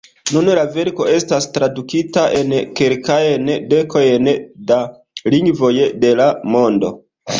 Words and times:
Nun 0.35 0.47
la 0.59 0.61
verko 0.77 1.05
estas 1.15 1.47
tradukita 1.57 2.23
en 2.39 2.55
kelkajn 2.79 3.53
dekojn 3.75 4.33
da 4.73 4.81
lingvoj 5.35 5.73
de 6.07 6.19
la 6.23 6.31
mondo. 6.57 6.93